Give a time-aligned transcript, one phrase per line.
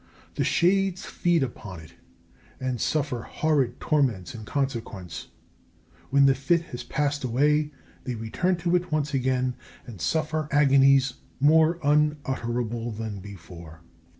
[0.33, 1.93] The shades feed upon it,
[2.59, 5.27] and suffer horrid torments in consequence.
[6.09, 7.71] When the fit has passed away
[8.05, 9.53] they return to it once again,
[9.85, 13.81] and suffer agonies more unutterable than before.